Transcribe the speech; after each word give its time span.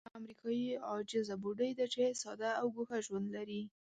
هغه 0.03 0.07
یوه 0.09 0.17
امریکایي 0.21 0.67
عاجزه 0.89 1.35
بوډۍ 1.43 1.71
ده 1.79 1.85
چې 1.93 2.01
ساده 2.21 2.49
او 2.59 2.65
ګوښه 2.75 2.97
ژوند 3.05 3.27
لري. 3.35 3.61